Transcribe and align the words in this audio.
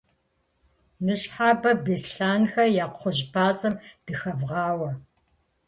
Ныщхьэбэ 1.05 1.71
Беслъэнхэ 1.83 2.63
я 2.83 2.87
кхъужь 2.93 3.23
пасэм 3.31 3.75
дыхэвгъауэ. 4.05 4.89